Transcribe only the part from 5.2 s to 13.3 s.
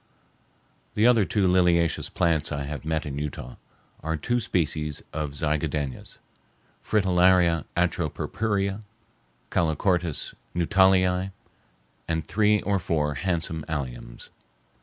zigadenas, Fritillaria atropurpurea, Calochortus Nuttallii, and three or four